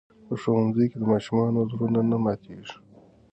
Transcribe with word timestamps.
په 0.27 0.33
ښوونځي 0.41 0.85
کې 0.91 0.97
د 0.99 1.03
ماشومانو 1.11 1.67
زړونه 1.71 1.99
نه 2.11 2.17
ماتېږي. 2.23 2.75